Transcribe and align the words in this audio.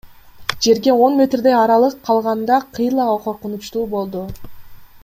Жерге 0.65 0.95
он 1.07 1.19
метрдей 1.19 1.55
аралык 1.59 2.01
калганда 2.07 2.59
кыйла 2.79 3.05
коркунучтуу 3.27 3.85
болду. 3.95 4.27